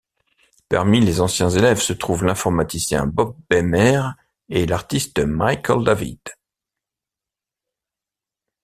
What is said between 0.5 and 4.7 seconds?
Parmi les anciens élèves se trouvent l'informaticien Bob Bemer et